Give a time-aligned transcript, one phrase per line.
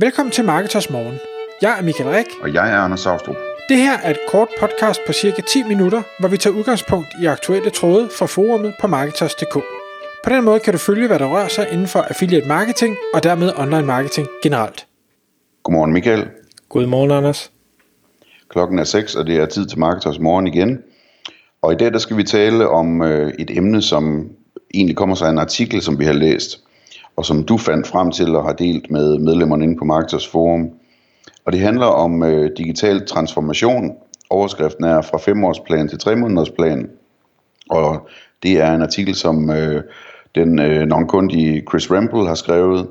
[0.00, 1.18] Velkommen til Marketers Morgen.
[1.62, 2.26] Jeg er Michael Rik.
[2.42, 3.36] Og jeg er Anders Saustrup.
[3.68, 7.26] Det her er et kort podcast på cirka 10 minutter, hvor vi tager udgangspunkt i
[7.26, 9.54] aktuelle tråde fra forumet på Marketers.dk.
[10.24, 13.22] På den måde kan du følge, hvad der rører sig inden for affiliate marketing og
[13.22, 14.86] dermed online marketing generelt.
[15.62, 16.28] Godmorgen Michael.
[16.68, 17.50] Godmorgen Anders.
[18.48, 20.82] Klokken er 6, og det er tid til Marketers Morgen igen.
[21.62, 24.30] Og i dag der skal vi tale om øh, et emne, som
[24.74, 26.67] egentlig kommer sig af en artikel, som vi har læst,
[27.18, 30.70] og som du fandt frem til og har delt med medlemmerne inde på Marketers Forum.
[31.44, 33.92] Og det handler om øh, digital transformation.
[34.30, 36.90] Overskriften er fra femårsplan til tre månedersplan.
[37.70, 38.08] Og
[38.42, 39.82] det er en artikel, som øh,
[40.34, 42.88] den øh, nonkundige Chris Ramble har skrevet.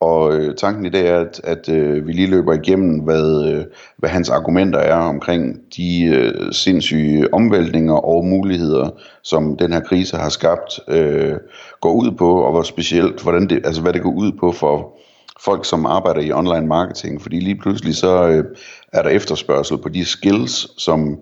[0.00, 3.64] Og øh, tanken i dag er, at, at øh, vi lige løber igennem, hvad, øh,
[3.96, 8.90] hvad hans argumenter er omkring de øh, sindssyge omvæltninger og muligheder,
[9.22, 11.36] som den her krise har skabt, øh,
[11.80, 14.98] går ud på, og hvor specielt, hvordan det, altså hvad det går ud på for
[15.40, 17.22] folk, som arbejder i online marketing.
[17.22, 18.44] Fordi lige pludselig så øh,
[18.92, 21.18] er der efterspørgsel på de skills, som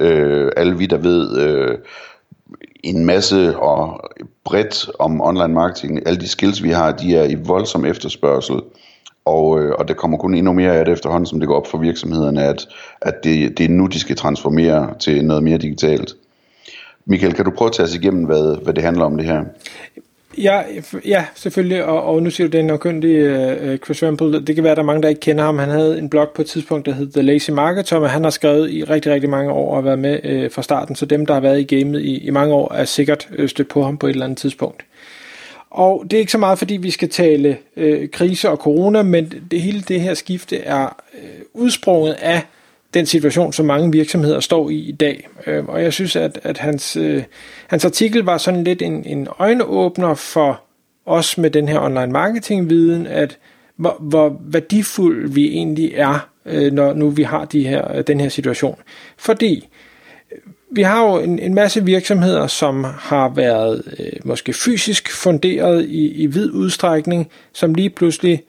[0.00, 1.38] øh, alle vi, der ved...
[1.40, 1.78] Øh,
[2.84, 4.00] en masse og
[4.44, 6.06] bredt om online marketing.
[6.06, 8.60] Alle de skills, vi har, de er i voldsom efterspørgsel.
[9.24, 11.66] Og, øh, og der kommer kun endnu mere af det efterhånden, som det går op
[11.66, 12.68] for virksomhederne, at,
[13.00, 16.14] at det, det er nu, de skal transformere til noget mere digitalt.
[17.04, 19.44] Michael, kan du prøve at tage os igennem, hvad, hvad det handler om det her?
[20.42, 20.62] Ja,
[21.04, 24.40] ja selvfølgelig, og, og nu siger du, den er uh, Chris Wemple.
[24.40, 25.58] Det kan være, at der er mange, der ikke kender ham.
[25.58, 28.30] Han havde en blog på et tidspunkt, der hed The Lazy Market, som han har
[28.30, 31.34] skrevet i rigtig, rigtig mange år og været med uh, fra starten, så dem, der
[31.34, 34.10] har været i gamet i, i mange år, er sikkert stødt på ham på et
[34.10, 34.84] eller andet tidspunkt.
[35.70, 39.32] Og det er ikke så meget, fordi vi skal tale uh, krise og corona, men
[39.50, 42.42] det hele det her skifte er uh, udsprunget af
[42.98, 45.28] den situation, som mange virksomheder står i i dag.
[45.46, 47.22] Øh, og jeg synes, at, at hans, øh,
[47.66, 50.60] hans artikel var sådan lidt en, en øjenåbner for
[51.06, 53.38] os med den her online marketing-viden, at
[53.76, 58.20] hvor, hvor værdifuld vi egentlig er, øh, når nu vi har de her, øh, den
[58.20, 58.78] her situation.
[59.18, 59.68] Fordi
[60.32, 60.38] øh,
[60.70, 66.22] vi har jo en, en masse virksomheder, som har været øh, måske fysisk funderet i,
[66.22, 68.42] i vid udstrækning, som lige pludselig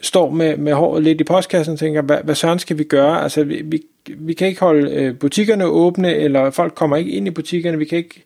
[0.00, 3.22] står med, med håret lidt i postkassen og tænker, hvad, hvad søren skal vi gøre?
[3.22, 7.26] Altså, vi, vi, vi kan ikke holde øh, butikkerne åbne, eller folk kommer ikke ind
[7.26, 8.24] i butikkerne, vi kan ikke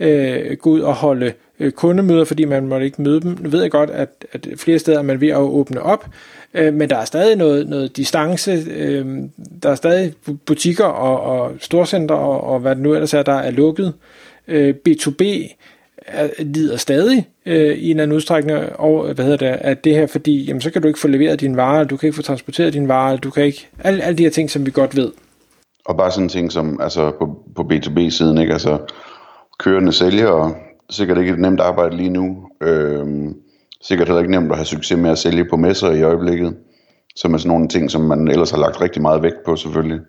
[0.00, 3.38] øh, gå ud og holde øh, kundemøder, fordi man må ikke møde dem.
[3.40, 6.06] Nu ved jeg godt, at, at flere steder er man ved at åbne op,
[6.54, 9.06] øh, men der er stadig noget, noget distance, øh,
[9.62, 10.12] der er stadig
[10.46, 13.94] butikker og, og storcenter og, og hvad det nu ellers er, der er lukket.
[14.48, 15.22] Øh, B2B
[16.06, 20.06] er, lider stadig øh, i en anden udstrækning over, hvad hedder det, at det her,
[20.06, 22.72] fordi jamen, så kan du ikke få leveret dine varer, du kan ikke få transporteret
[22.72, 25.12] dine varer, du kan ikke, alle, alle de her ting, som vi godt ved.
[25.84, 28.78] Og bare sådan ting som, altså på, på B2B-siden, ikke, altså
[29.58, 30.54] kørende sælgere,
[30.90, 33.34] sikkert ikke et nemt arbejde lige nu, øhm,
[33.82, 36.56] sikkert heller ikke nemt at have succes med at sælge på messer i øjeblikket,
[37.16, 40.00] som er sådan nogle ting, som man ellers har lagt rigtig meget vægt på selvfølgelig.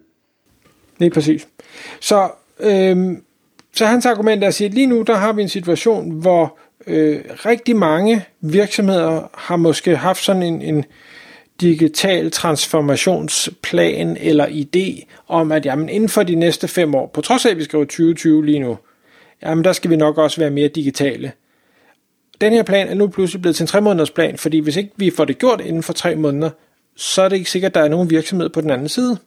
[1.00, 1.48] Lige præcis.
[2.02, 2.30] Så
[2.60, 3.24] øhm,
[3.76, 6.58] så hans argument er at sige, at lige nu der har vi en situation, hvor
[6.88, 10.86] øh, rigtig mange virksomheder har måske haft sådan en, en
[11.62, 17.46] digital transformationsplan eller idé om, at jamen, inden for de næste fem år, på trods
[17.46, 18.78] af at vi skriver 2020 lige nu,
[19.44, 21.32] jamen der skal vi nok også være mere digitale.
[22.42, 24.92] Den her plan er nu pludselig blevet til en tre måneders plan, fordi hvis ikke
[24.96, 26.50] vi får det gjort inden for tre måneder,
[26.96, 29.18] så er det ikke sikkert, at der er nogen virksomhed på den anden side.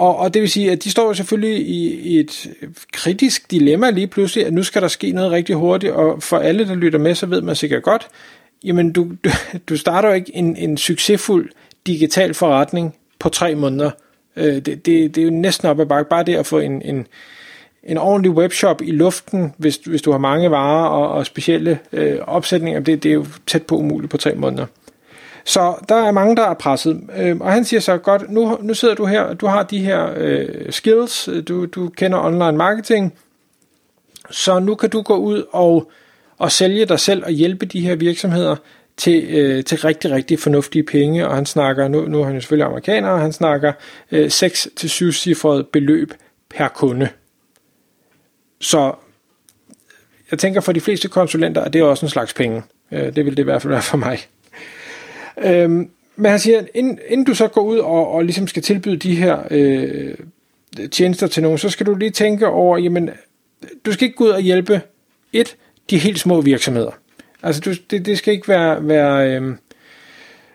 [0.00, 2.50] Og, og det vil sige, at de står selvfølgelig i, i et
[2.92, 6.68] kritisk dilemma lige pludselig, at nu skal der ske noget rigtig hurtigt, og for alle,
[6.68, 8.08] der lytter med, så ved man sikkert godt,
[8.64, 9.30] jamen du, du,
[9.68, 11.50] du starter jo ikke en, en succesfuld
[11.86, 13.90] digital forretning på tre måneder.
[14.36, 16.08] Øh, det, det, det er jo næsten op ad bakke.
[16.08, 17.06] Bare det at få en, en,
[17.84, 22.18] en ordentlig webshop i luften, hvis, hvis du har mange varer og, og specielle øh,
[22.26, 24.66] opsætninger, det, det er jo tæt på umuligt på tre måneder.
[25.50, 27.00] Så der er mange, der er presset.
[27.16, 30.12] Øh, og han siger så, godt, nu, nu sidder du her, du har de her
[30.16, 33.18] øh, skills, du, du kender online marketing,
[34.30, 35.90] så nu kan du gå ud og,
[36.38, 38.56] og sælge dig selv og hjælpe de her virksomheder
[38.96, 42.40] til, øh, til rigtig, rigtig fornuftige penge, og han snakker, nu, nu er han jo
[42.40, 43.72] selvfølgelig amerikaner, og han snakker
[44.10, 46.14] øh, 6-7 cifret beløb
[46.50, 47.08] per kunde.
[48.60, 48.94] Så
[50.30, 52.62] jeg tænker for de fleste konsulenter, at det er også en slags penge.
[52.92, 54.18] Øh, det vil det i hvert fald være for mig.
[55.38, 58.96] Øhm, men han siger, inden, inden du så går ud og, og ligesom skal tilbyde
[58.96, 60.14] de her øh,
[60.90, 63.10] tjenester til nogen, så skal du lige tænke over, jamen,
[63.86, 64.80] du skal ikke gå ud og hjælpe
[65.32, 65.56] et,
[65.90, 66.90] de helt små virksomheder.
[67.42, 69.58] Altså, du, det, det skal ikke være, være øhm,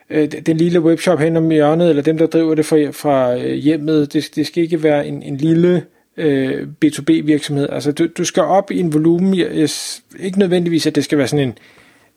[0.10, 3.54] øh, den lille webshop hen om hjørnet, eller dem, der driver det fra, fra øh,
[3.54, 4.14] hjemmet.
[4.14, 5.84] Det, det skal ikke være en, en lille
[6.18, 7.70] øh, B2B virksomhed.
[7.70, 9.34] Altså, du, du skal op i en volumen,
[10.20, 11.58] ikke nødvendigvis, at det skal være sådan en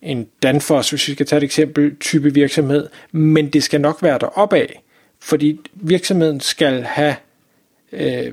[0.02, 4.18] en Danfoss, hvis vi skal tage et eksempel, type virksomhed, men det skal nok være
[4.18, 4.82] der af,
[5.20, 7.16] fordi virksomheden skal have,
[7.92, 8.32] øh,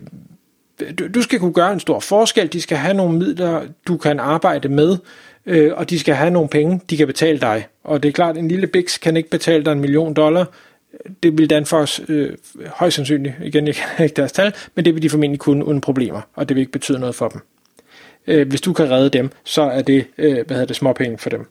[1.00, 4.20] du, du skal kunne gøre en stor forskel, de skal have nogle midler, du kan
[4.20, 4.98] arbejde med,
[5.46, 7.68] øh, og de skal have nogle penge, de kan betale dig.
[7.84, 10.46] Og det er klart, en lille Bix kan ikke betale dig en million dollar,
[11.24, 12.34] det vil Danfoss øh,
[12.68, 15.82] højst sandsynligt, igen, jeg kan ikke deres tal, men det vil de formentlig kunne uden
[15.82, 17.42] problemer, og det vil ikke betyde noget for dem.
[18.28, 21.30] Øh, hvis du kan redde dem, så er det, øh, hvad hedder det, småpenge for
[21.30, 21.48] dem.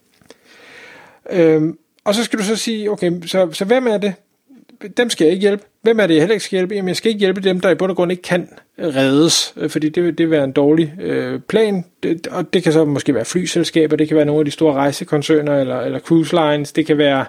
[1.30, 1.62] Øh,
[2.04, 4.14] og så skal du så sige, okay, så, så hvem er det?
[4.96, 5.64] Dem skal jeg ikke hjælpe.
[5.82, 6.74] Hvem er det, jeg heller ikke skal hjælpe?
[6.74, 8.48] Jamen, jeg skal ikke hjælpe dem, der i bund og grund ikke kan
[8.78, 12.72] reddes, øh, fordi det, det vil være en dårlig øh, plan, det, og det kan
[12.72, 16.36] så måske være flyselskaber, det kan være nogle af de store rejsekoncerner, eller, eller cruise
[16.36, 17.24] lines, det kan være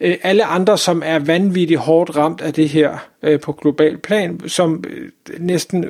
[0.00, 4.40] øh, alle andre, som er vanvittigt hårdt ramt af det her øh, på global plan,
[4.48, 5.84] som øh, næsten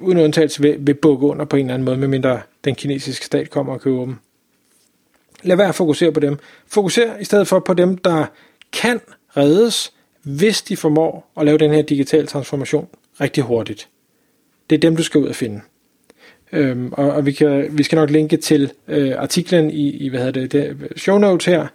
[0.00, 3.50] uden undtagelse vil, vil bukke under på en eller anden måde, medmindre den kinesiske stat
[3.50, 4.16] kommer og køber dem.
[5.42, 6.38] Lad være at fokusere på dem.
[6.66, 8.26] Fokuser i stedet for på dem, der
[8.72, 9.00] kan
[9.36, 9.92] reddes,
[10.22, 12.88] hvis de formår at lave den her digitale transformation
[13.20, 13.88] rigtig hurtigt.
[14.70, 15.60] Det er dem, du skal ud og finde.
[16.52, 20.20] Øhm, og, og vi, kan, vi skal nok linke til øh, artiklen i, i hvad
[20.20, 21.66] hedder det, det show notes her,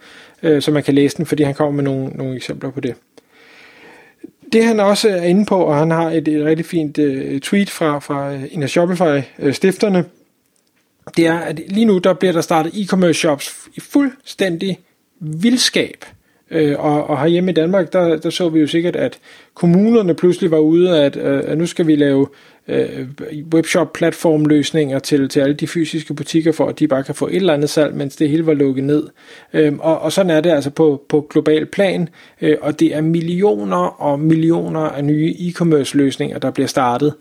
[0.43, 2.95] øh, så man kan læse den, fordi han kommer med nogle, nogle eksempler på det.
[4.55, 7.69] Det han også er inde på, og han har et, et rigtig fint øh, tweet
[7.69, 10.05] fra, fra øh, en af Shopify-stifterne,
[11.17, 14.79] det er, at lige nu der bliver der startet e-commerce shops i fuldstændig
[15.19, 16.05] vildskab.
[16.51, 19.19] Øh, og, og herhjemme i Danmark, der, der så vi jo sikkert, at
[19.53, 22.27] kommunerne pludselig var ude, at, øh, at nu skal vi lave
[22.67, 23.07] øh,
[23.53, 27.53] webshop-platformløsninger til, til alle de fysiske butikker, for at de bare kan få et eller
[27.53, 29.07] andet salg, mens det hele var lukket ned.
[29.53, 32.09] Øh, og, og sådan er det altså på, på global plan,
[32.41, 37.13] øh, og det er millioner og millioner af nye e-commerce løsninger, der bliver startet.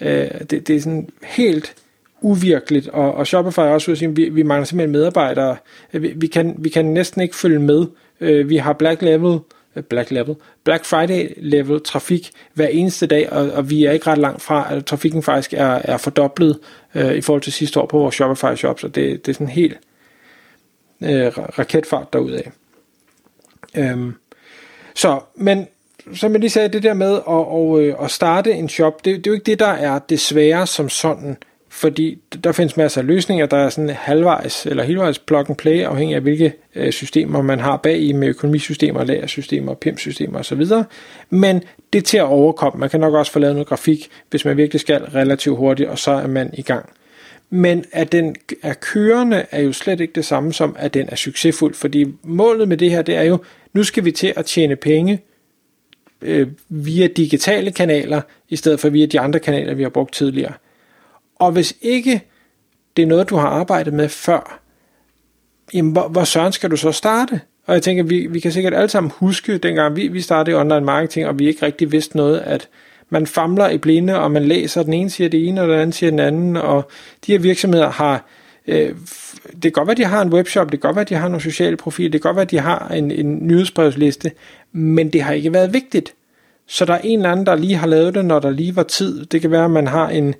[0.00, 1.74] Øh, det, det er sådan helt
[2.20, 5.56] uvirkeligt, og, og Shopify er også ude at sige, vi, vi mangler simpelthen medarbejdere.
[5.92, 7.86] Øh, vi, vi, kan, vi kan næsten ikke følge med.
[8.20, 9.38] Øh, vi har Black Level,
[9.76, 10.34] øh, Black Level,
[10.64, 14.74] Black Friday level trafik hver eneste dag, og, og vi er ikke ret langt fra,
[14.74, 16.58] at trafikken faktisk er, er fordoblet
[16.94, 19.48] øh, i forhold til sidste år på vores Shopify shops, og det, det er sådan
[19.48, 19.78] helt
[21.02, 22.42] øh, raketfart derudad.
[23.76, 24.14] Øhm,
[24.94, 25.66] så, men
[26.14, 29.16] som jeg lige sagde, det der med at, at, øh, at starte en shop, det,
[29.16, 31.36] det er jo ikke det, der er det svære som sådan
[31.76, 35.82] fordi der findes masser af løsninger, der er sådan halvvejs eller helvejs plug and play,
[35.82, 40.64] afhængig af hvilke øh, systemer man har bag i med økonomisystemer, lagersystemer, PIM-systemer osv.
[41.30, 41.62] Men
[41.92, 42.80] det er til at overkomme.
[42.80, 45.98] Man kan nok også få lavet noget grafik, hvis man virkelig skal relativt hurtigt, og
[45.98, 46.88] så er man i gang.
[47.50, 51.16] Men at den er kørende er jo slet ikke det samme som, at den er
[51.16, 53.38] succesfuld, fordi målet med det her, det er jo,
[53.72, 55.22] nu skal vi til at tjene penge
[56.22, 60.52] øh, via digitale kanaler, i stedet for via de andre kanaler, vi har brugt tidligere.
[61.38, 62.22] Og hvis ikke
[62.96, 64.60] det er noget, du har arbejdet med før,
[65.74, 67.40] jamen hvor, hvor søren skal du så starte?
[67.66, 70.80] Og jeg tænker, vi, vi kan sikkert alle sammen huske, dengang vi, vi startede online
[70.80, 72.68] marketing, og vi ikke rigtig vidste noget, at
[73.10, 75.92] man famler i blinde, og man læser, den ene siger det ene, og den anden
[75.92, 76.90] siger den anden, og
[77.26, 78.24] de her virksomheder har,
[78.66, 78.94] øh,
[79.52, 81.42] det kan godt være, de har en webshop, det kan godt være, de har nogle
[81.42, 84.32] sociale profiler, det kan godt være, de har en, en nyhedsbrevsliste,
[84.72, 86.14] men det har ikke været vigtigt.
[86.66, 88.82] Så der er en eller anden, der lige har lavet det, når der lige var
[88.82, 89.26] tid.
[89.26, 90.34] Det kan være, at man har en,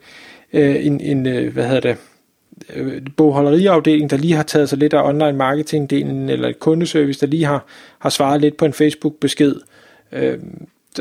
[0.57, 1.97] øh, en, en øh, hvad hedder det,
[2.75, 7.27] øh, bogholderiafdeling, der lige har taget sig lidt af online marketing-delen, eller et kundeservice, der
[7.27, 7.65] lige har,
[7.99, 9.55] har svaret lidt på en Facebook-besked.
[10.13, 10.39] Øh,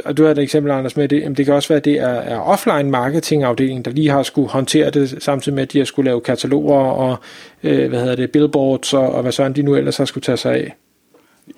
[0.05, 1.21] og du har et eksempel, Anders, med det.
[1.21, 4.49] Jamen, det kan også være, at det er, er offline marketing-afdelingen, der lige har skulle
[4.49, 7.17] håndtere det, samtidig med, at de har skulle lave kataloger og,
[7.63, 10.37] øh, hvad hedder det, billboards og, og hvad sådan de nu ellers har skulle tage
[10.37, 10.75] sig af.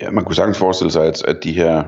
[0.02, 1.82] Ja, man kunne sagtens forestille sig, at, at de her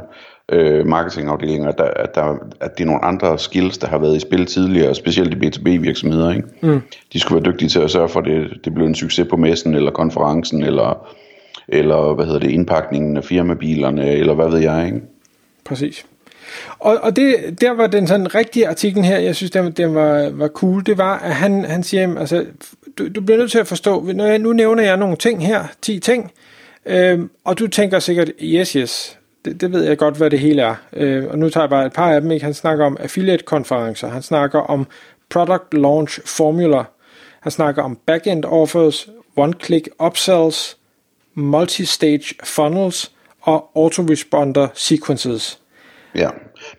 [0.51, 4.21] øh, marketingafdelinger, der, at, der, at det er nogle andre skills, der har været i
[4.21, 6.31] spil tidligere, specielt i B2B virksomheder.
[6.31, 6.49] Ikke?
[6.61, 6.81] Mm.
[7.13, 9.37] De skulle være dygtige til at sørge for, at det, det blev en succes på
[9.37, 11.09] messen, eller konferencen, eller,
[11.69, 14.87] eller hvad hedder det, indpakningen af firmabilerne, eller hvad ved jeg.
[14.87, 15.01] Ikke?
[15.65, 16.07] Præcis.
[16.79, 20.31] Og, og det, der var den sådan rigtige artikel her, jeg synes, den, den var,
[20.31, 22.47] var cool, det var, at han, han siger, altså,
[22.99, 25.65] du, du bliver nødt til at forstå, når jeg, nu nævner jeg nogle ting her,
[25.83, 26.33] 10 ting,
[26.87, 30.63] øhm, og du tænker sikkert, yes, yes, det, det ved jeg godt, hvad det hele
[30.63, 30.75] er.
[30.93, 32.31] Øh, og nu tager jeg bare et par af dem.
[32.31, 32.45] Ikke?
[32.45, 34.09] Han snakker om affiliate-konferencer.
[34.09, 34.87] Han snakker om
[35.31, 36.83] product launch formula.
[37.41, 40.77] Han snakker om backend offers, one-click upsells,
[41.35, 45.59] multi-stage funnels og autoresponder sequences.
[46.15, 46.29] Ja,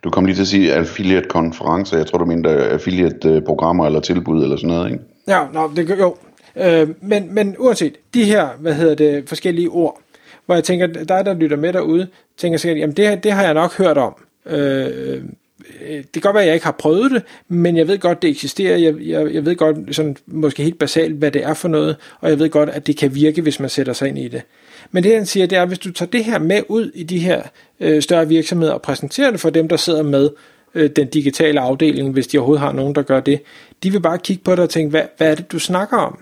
[0.03, 1.97] du kom lige til at sige affiliate-konferencer.
[1.97, 5.03] Jeg tror, du mente affiliate-programmer eller tilbud eller sådan noget, ikke?
[5.27, 6.15] Ja, no, det, jo.
[6.55, 9.99] Øh, men, men uanset, de her, hvad hedder det, forskellige ord,
[10.45, 12.07] hvor jeg tænker, dig der lytter med derude,
[12.37, 14.15] tænker sikkert, jamen det, det har jeg nok hørt om.
[14.45, 15.21] Øh,
[15.81, 18.21] øh, det kan godt være, at jeg ikke har prøvet det, men jeg ved godt,
[18.21, 18.77] det eksisterer.
[18.77, 22.29] Jeg, jeg, jeg ved godt, sådan, måske helt basalt, hvad det er for noget, og
[22.29, 24.41] jeg ved godt, at det kan virke, hvis man sætter sig ind i det.
[24.91, 27.03] Men det han siger, det er, at hvis du tager det her med ud i
[27.03, 27.41] de her
[27.79, 30.29] øh, større virksomheder og præsenterer det for dem, der sidder med
[30.75, 33.41] øh, den digitale afdeling, hvis de overhovedet har nogen, der gør det,
[33.83, 36.19] de vil bare kigge på det og tænke, hvad, hvad er det, du snakker om?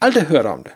[0.00, 0.72] Aldrig hørt om det.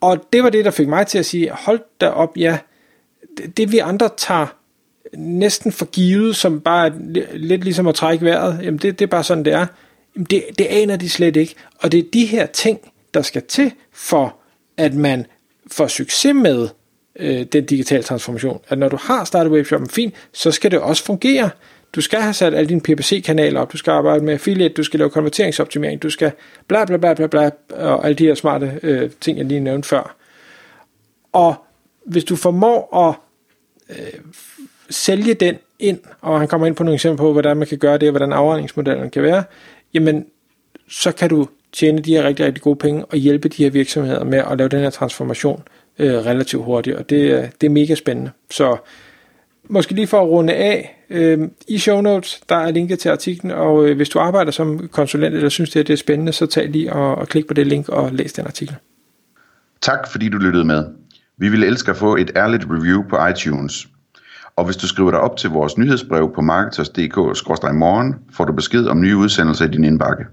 [0.00, 2.58] Og det var det, der fik mig til at sige, hold da op, ja,
[3.56, 4.46] det, vi andre tager
[5.16, 6.92] næsten for givet, som bare
[7.34, 9.66] lidt ligesom at trække vejret, jamen det, det er bare sådan, det er.
[10.14, 11.54] Jamen det, det aner de slet ikke.
[11.78, 12.80] Og det er de her ting,
[13.14, 14.36] der skal til for,
[14.76, 15.26] at man
[15.66, 16.68] får succes med
[17.16, 18.60] øh, den digitale transformation.
[18.68, 21.50] At når du har startet webshoppen fint, så skal det også fungere.
[21.94, 24.98] Du skal have sat alle dine PPC-kanaler op, du skal arbejde med affiliate, du skal
[24.98, 26.32] lave konverteringsoptimering, du skal
[26.66, 29.88] bla bla bla bla bla, og alle de her smarte øh, ting, jeg lige nævnte
[29.88, 30.16] før.
[31.32, 31.54] Og
[32.04, 33.14] hvis du formår at
[33.98, 34.20] øh,
[34.90, 37.98] sælge den ind, og han kommer ind på nogle eksempler på, hvordan man kan gøre
[37.98, 39.44] det, og hvordan afregningsmodellen kan være,
[39.94, 40.26] jamen,
[40.88, 44.24] så kan du tjene de her rigtig, rigtig gode penge, og hjælpe de her virksomheder
[44.24, 45.62] med at lave den her transformation
[45.98, 48.30] øh, relativt hurtigt, og det, det er mega spændende.
[48.50, 48.76] Så
[49.68, 53.52] måske lige for at runde af, øh, i show notes, der er linket til artiklen,
[53.52, 56.68] og øh, hvis du arbejder som konsulent, eller synes det, det er spændende, så tag
[56.68, 58.76] lige og, og klik på det link og læs den artikel.
[59.80, 60.84] Tak fordi du lyttede med.
[61.38, 63.88] Vi vil elske at få et ærligt review på iTunes.
[64.56, 69.00] Og hvis du skriver dig op til vores nyhedsbrev på marketers.dk-morgen, får du besked om
[69.00, 70.24] nye udsendelser i din indbakke.